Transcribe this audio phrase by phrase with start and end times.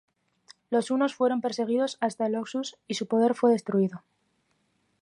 [0.71, 4.01] Los hunos fueron perseguidos hasta el Oxus, y su poder fue destruido.